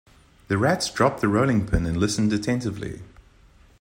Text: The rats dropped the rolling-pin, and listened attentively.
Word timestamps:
The 0.47 0.57
rats 0.57 0.91
dropped 0.91 1.21
the 1.21 1.27
rolling-pin, 1.27 1.85
and 1.85 1.95
listened 1.95 2.33
attentively. 2.33 3.03